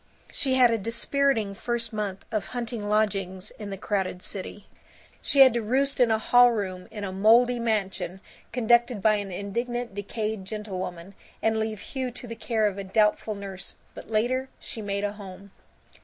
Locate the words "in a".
5.99-6.17, 6.89-7.11